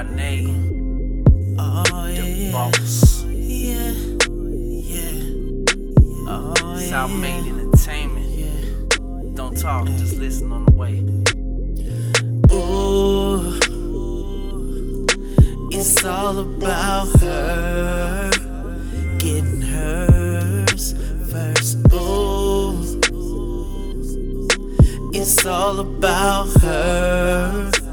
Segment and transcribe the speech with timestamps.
[0.00, 0.46] Rodnae.
[1.58, 2.22] Oh, yeah.
[2.22, 3.22] The boss.
[3.24, 3.92] Yeah.
[4.88, 5.12] Yeah.
[6.26, 6.88] Oh, yeah.
[6.88, 7.16] South yeah.
[7.16, 8.30] Main Entertainment.
[8.30, 9.34] Yeah.
[9.34, 9.96] Don't talk, yeah.
[9.98, 11.00] just listen on the way.
[12.52, 13.58] Ooh.
[15.70, 18.30] It's all about her.
[19.18, 20.94] Getting hers
[21.30, 21.76] first.
[21.92, 23.00] Ooh.
[25.12, 27.89] It's all about her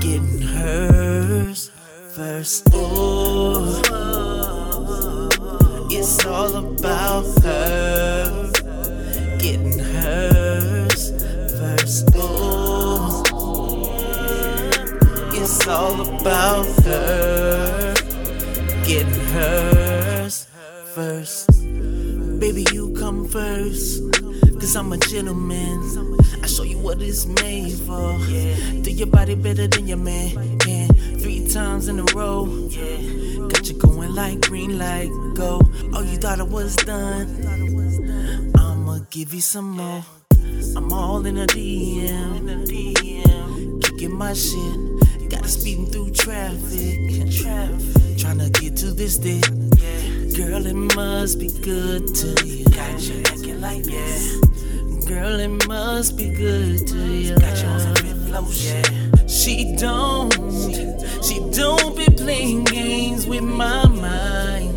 [0.00, 1.70] getting hers
[2.14, 2.66] first.
[2.74, 3.82] Ooh,
[5.90, 8.50] it's all about her
[9.38, 11.10] getting hers
[11.58, 12.08] first.
[12.16, 13.22] Ooh,
[15.36, 17.94] it's all about her
[18.84, 20.46] getting hers
[20.94, 21.46] first.
[22.40, 24.02] Baby, you come first.
[24.58, 26.16] Cause I'm a gentleman.
[26.42, 28.18] I show you what it's made for.
[28.90, 30.88] Do your body better than your man can.
[31.20, 32.44] Three times in a row.
[33.48, 35.60] Got you going like green light, go.
[35.94, 37.28] Oh, you thought I was done.
[38.58, 40.04] I'ma give you some more.
[40.76, 42.64] I'm all in a DM.
[43.80, 45.30] Kicking my shit.
[45.30, 46.98] Gotta speeding through traffic.
[48.18, 49.40] Tryna get to this day.
[50.34, 52.64] Girl, it must be good to you.
[52.64, 54.40] Got you acting like this.
[55.06, 57.38] Girl, it must be good to you.
[57.38, 57.68] Got you
[59.26, 60.32] She don't,
[61.24, 64.76] she don't be playing games with my mind.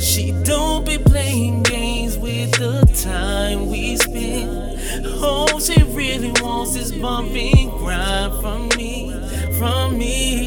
[0.00, 4.78] She don't be playing games with the time we spend.
[5.22, 9.12] Oh, she really wants this bumping grind from me,
[9.58, 10.46] from me.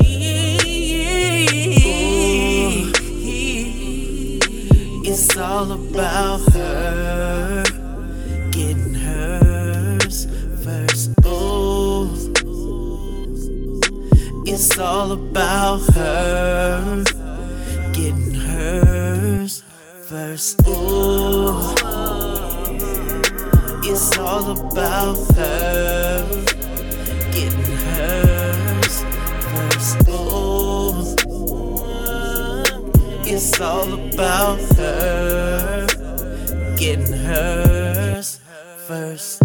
[5.03, 7.63] It's all about her
[8.51, 10.27] getting hers
[10.63, 11.11] first.
[11.25, 11.50] Oh,
[14.53, 17.03] it's all about her
[17.93, 19.63] getting hers
[20.09, 20.61] first.
[20.65, 21.73] Oh,
[23.85, 26.27] it's all about her
[27.31, 29.03] getting hers
[29.53, 29.97] first.
[30.09, 31.15] Oh,
[33.23, 35.87] it's all about her
[36.75, 38.41] getting hers
[38.85, 39.41] first.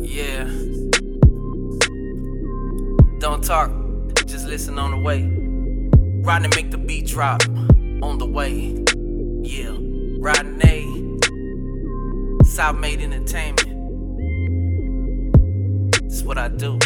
[0.00, 0.77] Yeah.
[3.38, 3.70] Don't talk,
[4.26, 5.22] just listen on the way.
[6.24, 7.40] Riding and make the beat drop
[8.02, 8.84] on the way.
[9.42, 9.76] Yeah.
[10.18, 10.82] Riding A.
[12.42, 13.68] Soufmade Entertainment.
[16.02, 16.80] That's what I do.